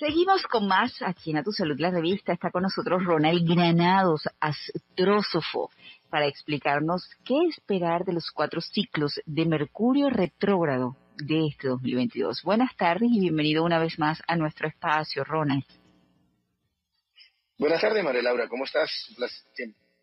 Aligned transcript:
Seguimos 0.00 0.42
con 0.44 0.66
más 0.66 0.94
aquí 1.02 1.30
en 1.30 1.36
A 1.36 1.42
Tu 1.42 1.52
Salud, 1.52 1.78
la 1.78 1.90
revista. 1.90 2.32
Está 2.32 2.50
con 2.50 2.62
nosotros 2.62 3.04
Ronald 3.04 3.46
Granados, 3.46 4.22
astrósofo, 4.40 5.70
para 6.08 6.26
explicarnos 6.26 7.06
qué 7.22 7.36
esperar 7.50 8.06
de 8.06 8.14
los 8.14 8.30
cuatro 8.30 8.62
ciclos 8.62 9.20
de 9.26 9.44
Mercurio 9.44 10.08
retrógrado 10.08 10.96
de 11.18 11.48
este 11.48 11.68
2022. 11.68 12.42
Buenas 12.44 12.74
tardes 12.76 13.10
y 13.12 13.20
bienvenido 13.20 13.62
una 13.62 13.78
vez 13.78 13.98
más 13.98 14.22
a 14.26 14.36
nuestro 14.36 14.68
espacio, 14.68 15.22
Ronald. 15.22 15.64
Buenas 17.58 17.82
tardes, 17.82 18.02
María 18.02 18.22
Laura. 18.22 18.48
¿Cómo 18.48 18.64
estás? 18.64 18.90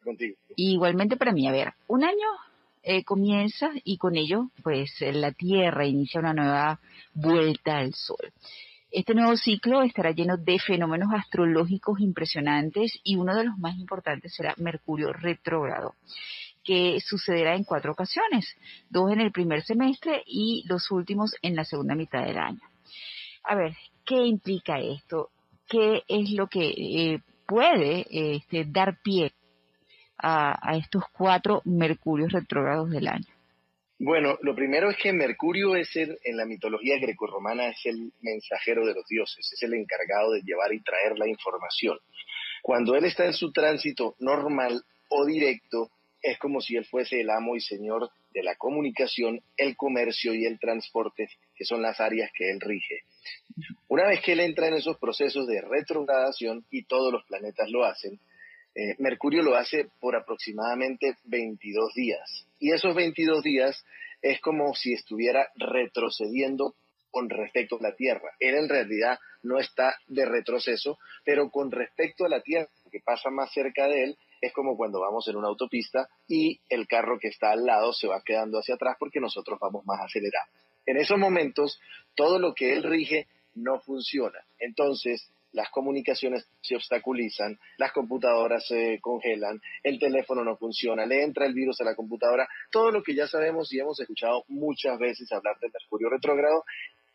Contigo. 0.03 0.37
Igualmente 0.57 1.17
para 1.17 1.31
mí. 1.31 1.47
A 1.47 1.51
ver, 1.51 1.73
un 1.87 2.03
año 2.03 2.27
eh, 2.83 3.03
comienza 3.03 3.71
y 3.83 3.97
con 3.97 4.15
ello, 4.15 4.51
pues, 4.61 4.91
la 5.01 5.31
Tierra 5.31 5.87
inicia 5.87 6.19
una 6.19 6.35
nueva 6.35 6.79
vuelta 7.15 7.79
al 7.79 7.95
Sol. 7.95 8.31
Este 8.97 9.13
nuevo 9.13 9.37
ciclo 9.37 9.83
estará 9.83 10.09
lleno 10.09 10.37
de 10.37 10.57
fenómenos 10.57 11.09
astrológicos 11.13 11.99
impresionantes 11.99 12.99
y 13.03 13.15
uno 13.15 13.35
de 13.35 13.43
los 13.43 13.55
más 13.59 13.77
importantes 13.77 14.33
será 14.33 14.55
Mercurio 14.57 15.13
retrógrado, 15.13 15.93
que 16.63 16.99
sucederá 16.99 17.55
en 17.55 17.63
cuatro 17.63 17.91
ocasiones, 17.91 18.57
dos 18.89 19.11
en 19.11 19.21
el 19.21 19.31
primer 19.31 19.61
semestre 19.61 20.23
y 20.25 20.63
los 20.67 20.89
últimos 20.89 21.35
en 21.43 21.55
la 21.55 21.63
segunda 21.63 21.93
mitad 21.93 22.25
del 22.25 22.39
año. 22.39 22.61
A 23.43 23.53
ver, 23.53 23.77
¿qué 24.03 24.25
implica 24.25 24.79
esto? 24.79 25.29
¿Qué 25.69 26.01
es 26.07 26.31
lo 26.31 26.47
que 26.47 26.67
eh, 26.67 27.21
puede 27.45 28.07
este, 28.09 28.65
dar 28.65 28.97
pie 29.03 29.31
a, 30.17 30.71
a 30.71 30.75
estos 30.75 31.03
cuatro 31.11 31.61
Mercurios 31.65 32.31
retrógrados 32.31 32.89
del 32.89 33.07
año? 33.09 33.36
Bueno, 33.99 34.37
lo 34.41 34.53
primero 34.53 34.91
es 34.91 34.97
que 34.97 35.11
Mercurio 35.11 35.75
es 35.75 35.95
el, 35.95 36.19
en 36.23 36.37
la 36.37 36.45
mitología 36.45 36.99
grecorromana 36.99 37.69
es 37.69 37.83
el 37.85 38.11
mensajero 38.21 38.85
de 38.85 38.93
los 38.93 39.07
dioses, 39.07 39.51
es 39.51 39.63
el 39.63 39.73
encargado 39.73 40.33
de 40.33 40.41
llevar 40.41 40.71
y 40.71 40.83
traer 40.83 41.17
la 41.17 41.27
información. 41.27 41.97
Cuando 42.61 42.95
él 42.95 43.05
está 43.05 43.25
en 43.25 43.33
su 43.33 43.51
tránsito 43.51 44.15
normal 44.19 44.83
o 45.09 45.25
directo, 45.25 45.89
es 46.21 46.37
como 46.37 46.61
si 46.61 46.75
él 46.75 46.85
fuese 46.85 47.21
el 47.21 47.29
amo 47.31 47.55
y 47.55 47.61
señor 47.61 48.11
de 48.33 48.43
la 48.43 48.55
comunicación, 48.55 49.41
el 49.55 49.75
comercio 49.75 50.33
y 50.35 50.45
el 50.45 50.59
transporte, 50.59 51.29
que 51.55 51.65
son 51.65 51.81
las 51.81 51.99
áreas 51.99 52.29
que 52.35 52.51
él 52.51 52.59
rige. 52.61 53.01
Una 53.87 54.07
vez 54.07 54.21
que 54.21 54.33
él 54.33 54.41
entra 54.41 54.67
en 54.67 54.75
esos 54.75 54.97
procesos 54.99 55.47
de 55.47 55.61
retrogradación, 55.61 56.65
y 56.69 56.83
todos 56.83 57.11
los 57.11 57.23
planetas 57.25 57.69
lo 57.69 57.83
hacen, 57.83 58.19
eh, 58.77 58.95
Mercurio 58.99 59.41
lo 59.41 59.55
hace 59.55 59.89
por 59.99 60.15
aproximadamente 60.15 61.15
22 61.23 61.95
días. 61.95 62.47
Y 62.59 62.71
esos 62.71 62.93
22 62.93 63.41
días 63.41 63.83
es 64.21 64.39
como 64.39 64.75
si 64.75 64.93
estuviera 64.93 65.49
retrocediendo 65.55 66.75
con 67.09 67.27
respecto 67.27 67.77
a 67.79 67.81
la 67.81 67.95
Tierra. 67.95 68.35
Él 68.39 68.53
en 68.53 68.69
realidad 68.69 69.17
no 69.41 69.57
está 69.57 69.95
de 70.07 70.25
retroceso, 70.25 70.99
pero 71.25 71.49
con 71.49 71.71
respecto 71.71 72.25
a 72.25 72.29
la 72.29 72.41
Tierra, 72.41 72.67
que 72.91 72.99
pasa 72.99 73.31
más 73.31 73.51
cerca 73.51 73.87
de 73.87 74.03
él, 74.03 74.17
es 74.41 74.53
como 74.53 74.77
cuando 74.77 74.99
vamos 74.99 75.27
en 75.27 75.37
una 75.37 75.47
autopista 75.47 76.07
y 76.27 76.59
el 76.69 76.87
carro 76.87 77.17
que 77.17 77.29
está 77.29 77.53
al 77.53 77.65
lado 77.65 77.93
se 77.93 78.07
va 78.07 78.21
quedando 78.23 78.59
hacia 78.59 78.75
atrás 78.75 78.95
porque 78.99 79.19
nosotros 79.19 79.57
vamos 79.59 79.87
más 79.87 80.01
acelerados. 80.01 80.49
En 80.85 80.97
esos 80.97 81.17
momentos, 81.17 81.79
todo 82.13 82.37
lo 82.37 82.53
que 82.53 82.73
él 82.73 82.83
rige 82.83 83.25
no 83.55 83.79
funciona. 83.79 84.39
Entonces, 84.59 85.31
las 85.57 85.71
comunicaciones 85.71 86.47
se 86.61 86.75
obstaculizan, 86.75 87.57
las 87.77 87.91
computadoras 87.91 88.63
se 88.67 88.99
congelan, 89.01 89.59
el 89.81 89.97
teléfono 89.97 90.43
no 90.43 90.55
funciona, 90.55 91.03
le 91.07 91.23
entra 91.23 91.47
el 91.47 91.55
virus 91.55 91.81
a 91.81 91.83
la 91.83 91.95
computadora, 91.95 92.47
todo 92.71 92.91
lo 92.91 93.01
que 93.01 93.15
ya 93.15 93.27
sabemos 93.27 93.73
y 93.73 93.79
hemos 93.79 93.99
escuchado 93.99 94.43
muchas 94.49 94.99
veces 94.99 95.31
hablar 95.31 95.57
de 95.59 95.69
Mercurio 95.73 96.09
retrógrado 96.09 96.63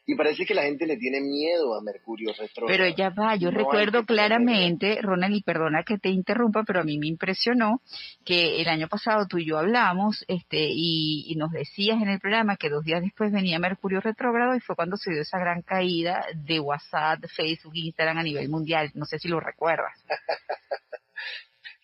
y 0.05 0.15
parece 0.17 0.45
que 0.45 0.55
la 0.55 0.63
gente 0.63 0.87
le 0.87 0.97
tiene 0.97 1.21
miedo 1.21 1.75
a 1.75 1.83
Mercurio 1.83 2.33
retrógrado. 2.33 2.67
Pero 2.67 2.97
ya 2.97 3.11
va, 3.11 3.37
yo 3.37 3.51
recuerdo 3.51 4.05
claramente, 4.05 4.99
Ronald, 5.01 5.35
y 5.35 5.43
perdona 5.43 5.85
que 5.85 5.99
te 5.99 6.09
interrumpa, 6.09 6.65
pero 6.65 6.81
a 6.81 6.85
mí 6.85 6.99
me 6.99 7.07
impresionó 7.07 7.81
que 8.25 8.61
el 8.61 8.69
año 8.69 8.89
pasado 8.89 9.27
tú 9.29 9.39
y 9.39 9.47
yo 9.47 9.59
hablamos 9.59 10.25
este, 10.27 10.69
y, 10.71 11.25
y 11.29 11.37
nos 11.37 11.53
decías 11.53 12.03
en 12.03 12.09
el 12.09 12.19
programa 12.19 12.57
que 12.57 12.69
dos 12.69 12.85
días 12.85 13.03
después 13.03 13.33
venía 13.33 13.59
Mercurio 13.59 14.01
retrógrado 14.01 14.57
y 14.57 14.61
fue 14.61 14.75
cuando 14.75 14.97
se 14.97 15.13
dio 15.13 15.23
esa 15.23 15.39
gran 15.39 15.63
caída 15.63 16.27
de 16.35 16.59
WhatsApp, 16.59 17.25
Facebook, 17.35 17.73
Instagram 17.75 18.19
a 18.19 18.23
nivel 18.23 18.49
mundial. 18.49 18.91
No 18.95 19.05
sé 19.05 19.19
si 19.19 19.29
lo 19.29 19.39
recuerdas. 19.39 19.93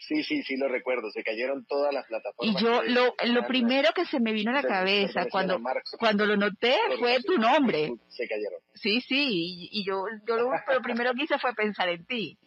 Sí, 0.08 0.24
sí, 0.24 0.42
sí 0.42 0.56
lo 0.56 0.68
recuerdo, 0.68 1.10
se 1.10 1.22
cayeron 1.22 1.66
todas 1.66 1.92
las 1.92 2.06
plataformas. 2.06 2.62
Y 2.62 2.64
yo 2.64 2.82
lo, 2.82 3.14
lo 3.26 3.46
primero 3.46 3.90
que 3.94 4.06
se 4.06 4.18
me 4.20 4.32
vino 4.32 4.50
a 4.50 4.54
la 4.54 4.62
cabeza 4.62 5.26
cuando, 5.30 5.60
cuando 5.98 6.24
lo 6.24 6.34
noté 6.34 6.74
fue 6.98 7.22
tu 7.22 7.36
nombre. 7.36 7.92
Se 8.08 8.26
cayeron. 8.26 8.58
Sí, 8.72 9.02
sí, 9.02 9.68
y, 9.70 9.84
yo, 9.84 10.04
yo 10.26 10.36
lo, 10.36 10.50
lo 10.50 10.80
primero 10.82 11.12
que 11.12 11.24
hice 11.24 11.38
fue 11.38 11.52
pensar 11.54 11.90
en 11.90 12.06
ti. 12.06 12.38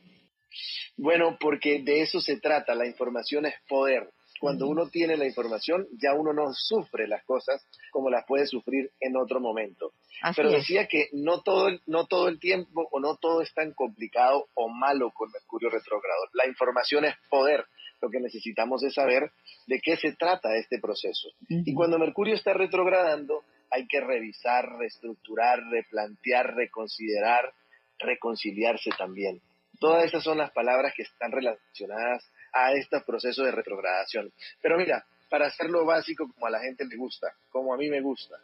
Bueno, 0.97 1.37
porque 1.39 1.83
de 1.83 2.01
eso 2.01 2.19
se 2.19 2.39
trata, 2.39 2.73
la 2.73 2.87
información 2.87 3.45
es 3.45 3.53
poder. 3.67 4.09
Cuando 4.41 4.67
uno 4.67 4.89
tiene 4.89 5.17
la 5.17 5.27
información, 5.27 5.87
ya 6.01 6.15
uno 6.15 6.33
no 6.33 6.51
sufre 6.51 7.07
las 7.07 7.23
cosas 7.25 7.63
como 7.91 8.09
las 8.09 8.25
puede 8.25 8.47
sufrir 8.47 8.89
en 8.99 9.15
otro 9.15 9.39
momento. 9.39 9.93
Pero 10.35 10.49
decía 10.49 10.87
que 10.87 11.09
no 11.13 11.43
todo, 11.43 11.67
el, 11.67 11.79
no 11.85 12.07
todo 12.07 12.27
el 12.27 12.39
tiempo 12.39 12.87
o 12.91 12.99
no 12.99 13.17
todo 13.17 13.43
es 13.43 13.53
tan 13.53 13.71
complicado 13.73 14.47
o 14.55 14.67
malo 14.67 15.11
con 15.11 15.29
Mercurio 15.31 15.69
retrógrado. 15.69 16.23
La 16.33 16.47
información 16.47 17.05
es 17.05 17.13
poder. 17.29 17.65
Lo 18.01 18.09
que 18.09 18.19
necesitamos 18.19 18.81
es 18.81 18.95
saber 18.95 19.31
de 19.67 19.79
qué 19.79 19.95
se 19.95 20.13
trata 20.13 20.55
este 20.55 20.79
proceso. 20.79 21.29
Y 21.47 21.75
cuando 21.75 21.99
Mercurio 21.99 22.33
está 22.33 22.51
retrogradando, 22.53 23.43
hay 23.69 23.85
que 23.85 24.01
revisar, 24.01 24.67
reestructurar, 24.79 25.59
replantear, 25.69 26.55
reconsiderar, 26.55 27.53
reconciliarse 27.99 28.89
también. 28.97 29.39
Todas 29.79 30.05
esas 30.05 30.23
son 30.23 30.39
las 30.39 30.49
palabras 30.51 30.93
que 30.97 31.03
están 31.03 31.31
relacionadas 31.31 32.27
a 32.53 32.73
este 32.73 33.01
proceso 33.01 33.43
de 33.43 33.51
retrogradación. 33.51 34.31
Pero 34.61 34.77
mira, 34.77 35.05
para 35.29 35.47
hacerlo 35.47 35.85
básico 35.85 36.31
como 36.33 36.45
a 36.45 36.49
la 36.49 36.59
gente 36.59 36.85
le 36.85 36.97
gusta, 36.97 37.33
como 37.49 37.73
a 37.73 37.77
mí 37.77 37.89
me 37.89 38.01
gusta, 38.01 38.35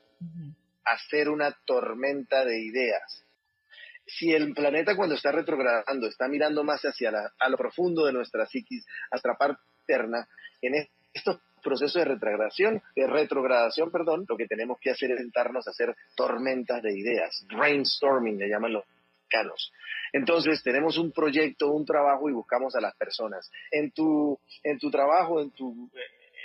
hacer 0.86 1.30
una 1.30 1.52
tormenta 1.66 2.46
de 2.46 2.60
ideas. 2.60 3.26
Si 4.06 4.34
el 4.34 4.54
planeta 4.54 4.96
cuando 4.96 5.16
está 5.16 5.34
retrogradando 5.34 6.08
está 6.08 6.30
mirando 6.30 6.64
más 6.64 6.82
hacia 6.84 7.12
la, 7.12 7.34
a 7.38 7.50
lo 7.50 7.58
profundo 7.58 8.06
de 8.06 8.14
nuestra 8.14 8.46
psiquis, 8.46 8.86
hasta 9.12 9.30
la 9.30 9.36
parte 9.36 9.62
interna, 9.82 10.28
en 10.62 10.88
estos 11.14 11.42
procesos 11.62 11.96
de 11.96 12.06
retrogradación, 12.06 12.82
de 12.96 13.08
retrogradación, 13.08 13.92
perdón, 13.92 14.26
lo 14.30 14.38
que 14.38 14.48
tenemos 14.48 14.80
que 14.80 14.92
hacer 14.92 15.12
es 15.12 15.18
sentarnos 15.18 15.68
a 15.68 15.72
hacer 15.72 15.94
tormentas 16.16 16.82
de 16.82 16.98
ideas, 16.98 17.46
brainstorming 17.50 18.38
le 18.38 18.48
llaman 18.48 18.74
los 18.74 18.86
Entonces, 20.14 20.64
tenemos 20.64 20.98
un 20.98 21.12
proyecto, 21.12 21.72
un 21.72 21.86
trabajo 21.86 22.30
y 22.30 22.34
buscamos 22.34 22.76
a 22.76 22.82
las 22.82 22.96
personas. 22.96 23.50
En 23.72 23.92
tu, 23.92 24.40
en 24.64 24.80
tu 24.80 24.90
trabajo, 24.90 25.42
en 25.42 25.52
tu, 25.52 25.90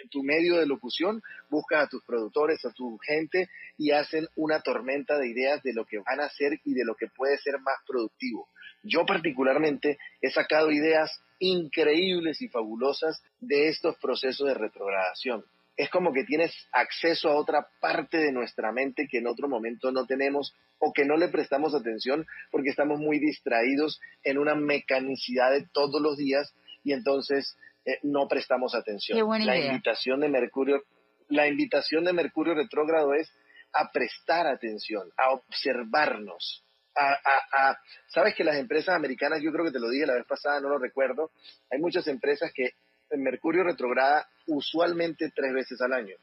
en 0.02 0.08
tu 0.08 0.22
medio 0.22 0.56
de 0.56 0.66
locución, 0.66 1.22
buscas 1.48 1.84
a 1.84 1.88
tus 1.88 2.02
productores, 2.04 2.64
a 2.64 2.72
tu 2.72 2.98
gente 2.98 3.48
y 3.78 3.92
hacen 3.92 4.26
una 4.36 4.60
tormenta 4.60 5.18
de 5.18 5.28
ideas 5.28 5.62
de 5.62 5.72
lo 5.72 5.84
que 5.84 5.98
van 5.98 6.20
a 6.20 6.26
hacer 6.26 6.60
y 6.64 6.74
de 6.74 6.84
lo 6.84 6.94
que 6.94 7.06
puede 7.08 7.38
ser 7.38 7.58
más 7.60 7.76
productivo. 7.86 8.48
Yo 8.82 9.06
particularmente 9.06 9.98
he 10.20 10.30
sacado 10.30 10.70
ideas 10.70 11.22
increíbles 11.38 12.40
y 12.42 12.48
fabulosas 12.48 13.22
de 13.40 13.68
estos 13.68 13.96
procesos 13.98 14.46
de 14.46 14.54
retrogradación 14.54 15.44
es 15.76 15.88
como 15.90 16.12
que 16.12 16.24
tienes 16.24 16.52
acceso 16.72 17.30
a 17.30 17.36
otra 17.36 17.66
parte 17.80 18.18
de 18.18 18.32
nuestra 18.32 18.72
mente 18.72 19.08
que 19.10 19.18
en 19.18 19.26
otro 19.26 19.48
momento 19.48 19.90
no 19.90 20.06
tenemos 20.06 20.54
o 20.78 20.92
que 20.92 21.04
no 21.04 21.16
le 21.16 21.28
prestamos 21.28 21.74
atención 21.74 22.26
porque 22.50 22.70
estamos 22.70 22.98
muy 22.98 23.18
distraídos 23.18 24.00
en 24.22 24.38
una 24.38 24.54
mecanicidad 24.54 25.50
de 25.50 25.66
todos 25.72 26.00
los 26.00 26.16
días 26.16 26.54
y 26.84 26.92
entonces 26.92 27.56
eh, 27.84 27.98
no 28.02 28.28
prestamos 28.28 28.74
atención. 28.74 29.18
la 29.44 29.56
invitación 29.56 30.20
de 30.20 30.28
Mercurio, 30.28 30.82
la 31.28 31.48
invitación 31.48 32.04
de 32.04 32.12
Mercurio 32.12 32.54
retrógrado 32.54 33.14
es 33.14 33.32
a 33.72 33.90
prestar 33.90 34.46
atención, 34.46 35.10
a 35.16 35.30
observarnos, 35.30 36.64
a, 36.94 37.16
a, 37.52 37.78
sabes 38.08 38.34
que 38.34 38.44
las 38.44 38.56
empresas 38.56 38.94
americanas, 38.94 39.40
yo 39.42 39.50
creo 39.50 39.64
que 39.64 39.72
te 39.72 39.80
lo 39.80 39.88
dije 39.88 40.04
la 40.04 40.14
vez 40.14 40.26
pasada, 40.26 40.60
no 40.60 40.68
lo 40.68 40.78
recuerdo, 40.78 41.30
hay 41.70 41.78
muchas 41.80 42.06
empresas 42.06 42.52
que 42.54 42.72
Mercurio 43.16 43.64
retrograda 43.64 44.28
usualmente 44.46 45.30
tres 45.34 45.52
veces 45.52 45.80
al 45.80 45.92
año. 45.92 46.16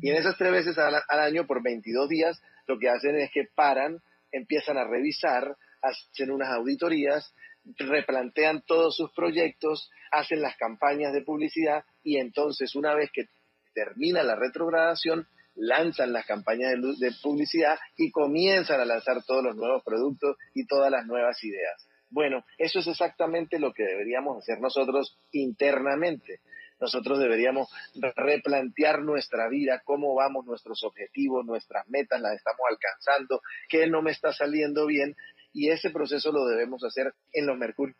Y 0.00 0.10
en 0.10 0.16
esas 0.16 0.36
tres 0.36 0.52
veces 0.52 0.78
al, 0.78 1.02
año, 1.08 1.46
por 1.46 1.62
22 1.62 2.08
días, 2.08 2.40
lo 2.66 2.78
que 2.78 2.88
hacen 2.88 3.16
es 3.16 3.30
que 3.32 3.48
paran, 3.54 4.00
empiezan 4.32 4.78
a 4.78 4.84
revisar, 4.84 5.56
hacen 5.82 6.30
unas 6.30 6.48
auditorías, 6.50 7.34
replantean 7.76 8.62
todos 8.66 8.96
sus 8.96 9.12
proyectos, 9.12 9.90
hacen 10.10 10.40
las 10.40 10.56
campañas 10.56 11.12
de 11.12 11.22
publicidad 11.22 11.84
y 12.02 12.16
entonces 12.18 12.74
una 12.74 12.94
vez 12.94 13.10
que 13.12 13.26
termina 13.74 14.22
la 14.22 14.36
retrogradación, 14.36 15.26
lanzan 15.54 16.12
las 16.12 16.26
campañas 16.26 16.72
de, 16.98 17.12
publicidad 17.22 17.78
y 17.96 18.10
comienzan 18.10 18.80
a 18.80 18.84
lanzar 18.84 19.22
todos 19.24 19.44
los 19.44 19.56
nuevos 19.56 19.82
productos 19.84 20.36
y 20.54 20.66
todas 20.66 20.90
las 20.90 21.06
nuevas 21.06 21.42
ideas. 21.44 21.86
Bueno, 22.10 22.44
eso 22.58 22.78
es 22.78 22.86
exactamente 22.86 23.58
lo 23.58 23.72
que 23.72 23.84
deberíamos 23.84 24.38
hacer 24.38 24.60
nosotros 24.60 25.18
internamente. 25.32 26.40
nosotros 26.80 27.18
deberíamos 27.18 27.68
replantear 28.16 29.00
nuestra 29.00 29.48
vida, 29.48 29.80
cómo 29.84 30.14
vamos, 30.14 30.44
nuestros 30.44 30.82
objetivos, 30.84 31.44
nuestras 31.44 31.88
metas, 31.88 32.20
las 32.20 32.34
estamos 32.34 32.60
alcanzando, 32.68 33.40
qué 33.68 33.86
no 33.86 34.02
me 34.02 34.10
está 34.10 34.32
saliendo 34.32 34.86
bien. 34.86 35.16
Y 35.52 35.70
ese 35.70 35.90
proceso 35.90 36.32
lo 36.32 36.46
debemos 36.46 36.82
hacer 36.84 37.14
en 37.32 37.46
los 37.46 37.56
Mercurios 37.56 37.96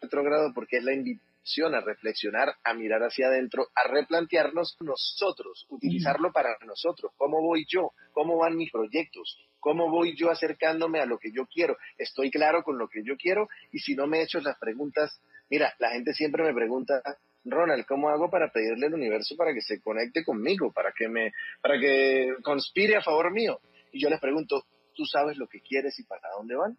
retrógrados 0.00 0.52
porque 0.54 0.78
es 0.78 0.84
la 0.84 0.92
invitación 0.92 1.74
a 1.74 1.80
reflexionar, 1.80 2.54
a 2.62 2.74
mirar 2.74 3.02
hacia 3.02 3.26
adentro, 3.26 3.66
a 3.74 3.88
replantearnos 3.88 4.76
nosotros, 4.80 5.66
utilizarlo 5.68 6.32
para 6.32 6.56
nosotros. 6.64 7.12
¿Cómo 7.16 7.42
voy 7.42 7.66
yo? 7.68 7.92
¿Cómo 8.12 8.38
van 8.38 8.56
mis 8.56 8.70
proyectos? 8.70 9.38
¿Cómo 9.62 9.88
voy 9.88 10.16
yo 10.16 10.28
acercándome 10.28 10.98
a 10.98 11.06
lo 11.06 11.18
que 11.18 11.30
yo 11.30 11.46
quiero? 11.46 11.76
¿Estoy 11.96 12.32
claro 12.32 12.64
con 12.64 12.78
lo 12.78 12.88
que 12.88 13.04
yo 13.04 13.16
quiero? 13.16 13.48
Y 13.70 13.78
si 13.78 13.94
no 13.94 14.08
me 14.08 14.18
he 14.18 14.24
hecho 14.24 14.40
las 14.40 14.58
preguntas, 14.58 15.22
mira, 15.48 15.72
la 15.78 15.90
gente 15.90 16.12
siempre 16.14 16.42
me 16.42 16.52
pregunta, 16.52 17.00
Ronald, 17.44 17.86
¿cómo 17.86 18.08
hago 18.08 18.28
para 18.28 18.50
pedirle 18.50 18.86
al 18.86 18.94
universo 18.94 19.36
para 19.36 19.54
que 19.54 19.60
se 19.60 19.80
conecte 19.80 20.24
conmigo, 20.24 20.72
para 20.72 20.90
que 20.90 21.08
me, 21.08 21.32
para 21.60 21.78
que 21.78 22.34
conspire 22.42 22.96
a 22.96 23.02
favor 23.02 23.30
mío? 23.30 23.60
Y 23.92 24.02
yo 24.02 24.10
les 24.10 24.18
pregunto, 24.18 24.66
¿tú 24.96 25.04
sabes 25.06 25.36
lo 25.36 25.46
que 25.46 25.60
quieres 25.60 25.96
y 26.00 26.02
para 26.02 26.28
dónde 26.36 26.56
van? 26.56 26.76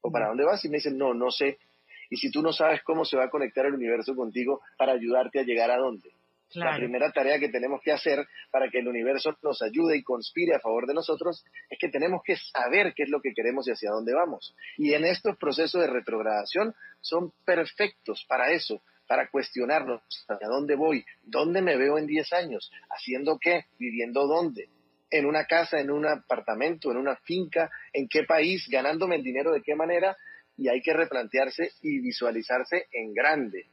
¿O 0.00 0.12
para 0.12 0.28
dónde 0.28 0.44
vas? 0.44 0.64
Y 0.64 0.68
me 0.68 0.76
dicen, 0.76 0.96
no, 0.96 1.14
no 1.14 1.32
sé. 1.32 1.58
Y 2.10 2.16
si 2.18 2.30
tú 2.30 2.42
no 2.42 2.52
sabes 2.52 2.80
cómo 2.84 3.04
se 3.04 3.16
va 3.16 3.24
a 3.24 3.30
conectar 3.30 3.66
el 3.66 3.74
universo 3.74 4.14
contigo 4.14 4.60
para 4.78 4.92
ayudarte 4.92 5.40
a 5.40 5.42
llegar 5.42 5.72
a 5.72 5.78
dónde. 5.78 6.12
La 6.52 6.76
primera 6.76 7.10
tarea 7.10 7.40
que 7.40 7.48
tenemos 7.48 7.80
que 7.82 7.90
hacer 7.90 8.26
para 8.50 8.70
que 8.70 8.78
el 8.78 8.86
universo 8.86 9.36
nos 9.42 9.60
ayude 9.62 9.96
y 9.96 10.04
conspire 10.04 10.54
a 10.54 10.60
favor 10.60 10.86
de 10.86 10.94
nosotros 10.94 11.44
es 11.68 11.78
que 11.78 11.88
tenemos 11.88 12.22
que 12.24 12.36
saber 12.36 12.94
qué 12.94 13.04
es 13.04 13.08
lo 13.08 13.20
que 13.20 13.32
queremos 13.34 13.66
y 13.66 13.72
hacia 13.72 13.90
dónde 13.90 14.14
vamos. 14.14 14.54
Y 14.76 14.94
en 14.94 15.04
estos 15.04 15.36
procesos 15.36 15.80
de 15.80 15.88
retrogradación 15.88 16.74
son 17.00 17.32
perfectos 17.44 18.24
para 18.28 18.52
eso, 18.52 18.82
para 19.08 19.28
cuestionarnos 19.30 20.00
hacia 20.28 20.48
dónde 20.48 20.76
voy, 20.76 21.04
dónde 21.22 21.60
me 21.60 21.76
veo 21.76 21.98
en 21.98 22.06
10 22.06 22.32
años, 22.32 22.70
haciendo 22.88 23.38
qué, 23.40 23.64
viviendo 23.78 24.26
dónde, 24.26 24.68
en 25.10 25.26
una 25.26 25.46
casa, 25.46 25.80
en 25.80 25.90
un 25.90 26.06
apartamento, 26.06 26.90
en 26.90 26.98
una 26.98 27.16
finca, 27.16 27.70
en 27.92 28.08
qué 28.08 28.24
país, 28.24 28.68
ganándome 28.70 29.16
el 29.16 29.22
dinero 29.22 29.52
de 29.52 29.62
qué 29.62 29.74
manera, 29.74 30.16
y 30.56 30.68
hay 30.68 30.80
que 30.82 30.92
replantearse 30.92 31.72
y 31.82 32.00
visualizarse 32.00 32.86
en 32.92 33.12
grande 33.12 33.66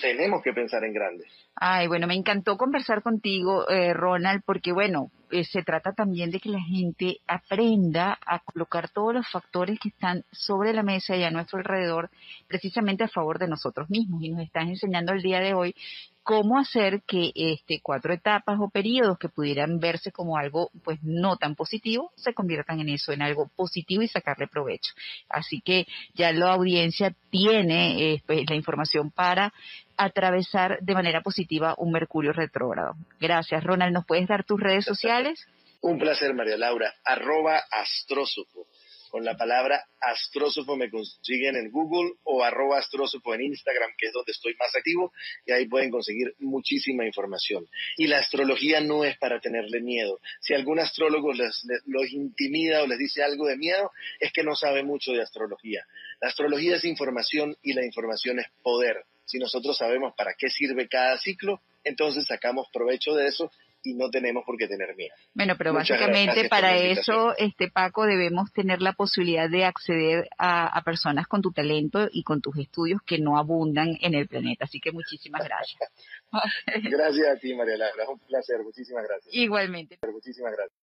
tenemos 0.00 0.42
que 0.42 0.52
pensar 0.52 0.84
en 0.84 0.92
grande. 0.92 1.24
Ay, 1.56 1.88
bueno, 1.88 2.06
me 2.06 2.14
encantó 2.14 2.56
conversar 2.56 3.02
contigo, 3.02 3.68
eh, 3.68 3.92
Ronald, 3.92 4.42
porque 4.44 4.72
bueno, 4.72 5.10
eh, 5.30 5.44
se 5.44 5.62
trata 5.62 5.92
también 5.92 6.30
de 6.30 6.40
que 6.40 6.48
la 6.48 6.60
gente 6.60 7.18
aprenda 7.26 8.18
a 8.24 8.38
colocar 8.40 8.88
todos 8.88 9.14
los 9.14 9.28
factores 9.28 9.78
que 9.80 9.88
están 9.88 10.24
sobre 10.32 10.72
la 10.72 10.82
mesa 10.82 11.16
y 11.16 11.24
a 11.24 11.30
nuestro 11.30 11.58
alrededor, 11.58 12.10
precisamente 12.46 13.04
a 13.04 13.08
favor 13.08 13.38
de 13.38 13.48
nosotros 13.48 13.90
mismos. 13.90 14.22
Y 14.22 14.30
nos 14.30 14.42
están 14.42 14.68
enseñando 14.68 15.12
el 15.12 15.22
día 15.22 15.40
de 15.40 15.54
hoy 15.54 15.74
cómo 16.22 16.58
hacer 16.58 17.02
que 17.06 17.32
este 17.34 17.80
cuatro 17.82 18.12
etapas 18.12 18.58
o 18.60 18.68
periodos 18.68 19.18
que 19.18 19.28
pudieran 19.28 19.78
verse 19.78 20.12
como 20.12 20.36
algo 20.36 20.70
pues 20.84 20.98
no 21.02 21.36
tan 21.36 21.54
positivo 21.54 22.12
se 22.16 22.34
conviertan 22.34 22.80
en 22.80 22.90
eso, 22.90 23.12
en 23.12 23.22
algo 23.22 23.50
positivo 23.56 24.02
y 24.02 24.08
sacarle 24.08 24.46
provecho. 24.46 24.92
Así 25.28 25.60
que 25.60 25.86
ya 26.14 26.32
la 26.32 26.52
audiencia 26.52 27.14
tiene 27.30 28.14
eh, 28.14 28.22
pues, 28.26 28.48
la 28.48 28.56
información 28.56 29.10
para 29.10 29.52
atravesar 29.96 30.78
de 30.80 30.94
manera 30.94 31.20
positiva 31.20 31.74
un 31.76 31.92
Mercurio 31.92 32.32
retrógrado. 32.32 32.94
Gracias, 33.18 33.62
Ronald. 33.64 33.92
¿Nos 33.92 34.06
puedes 34.06 34.28
dar 34.28 34.44
tus 34.44 34.60
redes 34.60 34.84
sociales? 34.84 35.46
Un 35.82 35.98
placer, 35.98 36.34
María 36.34 36.56
Laura. 36.56 36.94
Arroba 37.04 37.60
astrósofo 37.70 38.66
con 39.10 39.24
la 39.24 39.36
palabra 39.36 39.84
astrósofo 40.00 40.76
me 40.76 40.90
consiguen 40.90 41.56
en 41.56 41.70
Google 41.70 42.14
o 42.24 42.42
arroba 42.42 42.78
astrósofo 42.78 43.34
en 43.34 43.42
Instagram, 43.42 43.90
que 43.98 44.06
es 44.06 44.12
donde 44.12 44.32
estoy 44.32 44.54
más 44.58 44.74
activo, 44.74 45.12
y 45.44 45.52
ahí 45.52 45.66
pueden 45.66 45.90
conseguir 45.90 46.34
muchísima 46.38 47.04
información. 47.04 47.66
Y 47.96 48.06
la 48.06 48.18
astrología 48.18 48.80
no 48.80 49.04
es 49.04 49.18
para 49.18 49.40
tenerle 49.40 49.80
miedo. 49.80 50.20
Si 50.40 50.54
algún 50.54 50.78
astrólogo 50.78 51.32
les, 51.32 51.66
los 51.86 52.10
intimida 52.12 52.82
o 52.82 52.86
les 52.86 52.98
dice 52.98 53.22
algo 53.22 53.46
de 53.46 53.56
miedo, 53.56 53.90
es 54.18 54.32
que 54.32 54.42
no 54.42 54.54
sabe 54.54 54.82
mucho 54.82 55.12
de 55.12 55.22
astrología. 55.22 55.84
La 56.20 56.28
astrología 56.28 56.76
es 56.76 56.84
información 56.84 57.56
y 57.62 57.72
la 57.72 57.84
información 57.84 58.38
es 58.38 58.46
poder. 58.62 59.04
Si 59.24 59.38
nosotros 59.38 59.76
sabemos 59.76 60.14
para 60.16 60.34
qué 60.38 60.48
sirve 60.48 60.88
cada 60.88 61.18
ciclo, 61.18 61.60
entonces 61.84 62.26
sacamos 62.26 62.68
provecho 62.72 63.14
de 63.14 63.28
eso 63.28 63.50
y 63.82 63.94
no 63.94 64.10
tenemos 64.10 64.44
por 64.44 64.56
qué 64.56 64.66
tener 64.66 64.94
miedo. 64.96 65.14
Bueno, 65.34 65.54
pero 65.56 65.72
básicamente 65.72 66.48
para 66.48 66.76
eso, 66.76 67.34
este 67.36 67.70
Paco, 67.70 68.04
debemos 68.04 68.52
tener 68.52 68.82
la 68.82 68.92
posibilidad 68.92 69.48
de 69.48 69.64
acceder 69.64 70.28
a, 70.38 70.80
personas 70.84 71.26
con 71.26 71.42
tu 71.42 71.52
talento 71.52 72.08
y 72.10 72.22
con 72.22 72.40
tus 72.40 72.56
estudios 72.56 73.00
que 73.06 73.18
no 73.18 73.38
abundan 73.38 73.96
en 74.00 74.14
el 74.14 74.26
planeta. 74.26 74.64
Así 74.64 74.80
que 74.80 74.92
muchísimas 74.92 75.44
gracias. 75.44 75.90
gracias 76.90 77.28
a 77.28 77.38
ti, 77.38 77.54
María 77.54 77.76
Laura. 77.76 78.08
Un 78.08 78.18
placer. 78.20 78.62
Muchísimas 78.62 79.04
gracias. 79.06 79.34
Igualmente. 79.34 79.98
Muchísimas 80.10 80.52
gracias. 80.52 80.80